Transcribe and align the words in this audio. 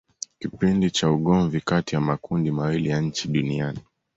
Kipindi 0.39 0.91
cha 0.91 1.11
ugomvi 1.11 1.61
kati 1.61 1.95
ya 1.95 2.01
makundi 2.01 2.51
mawili 2.51 2.89
ya 2.89 3.01
nchi 3.01 3.27
Duniani 3.27 3.79